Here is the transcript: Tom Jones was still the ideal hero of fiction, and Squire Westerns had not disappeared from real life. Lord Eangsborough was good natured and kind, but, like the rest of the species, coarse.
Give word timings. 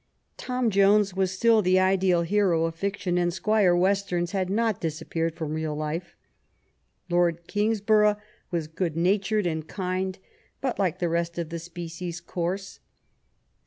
Tom 0.35 0.71
Jones 0.71 1.13
was 1.13 1.29
still 1.29 1.61
the 1.61 1.77
ideal 1.77 2.23
hero 2.23 2.65
of 2.65 2.73
fiction, 2.73 3.19
and 3.19 3.31
Squire 3.31 3.75
Westerns 3.75 4.31
had 4.31 4.49
not 4.49 4.81
disappeared 4.81 5.35
from 5.35 5.53
real 5.53 5.75
life. 5.75 6.15
Lord 7.11 7.47
Eangsborough 7.47 8.17
was 8.49 8.65
good 8.65 8.97
natured 8.97 9.45
and 9.45 9.67
kind, 9.67 10.17
but, 10.59 10.79
like 10.79 10.97
the 10.97 11.07
rest 11.07 11.37
of 11.37 11.49
the 11.49 11.59
species, 11.59 12.19
coarse. 12.19 12.79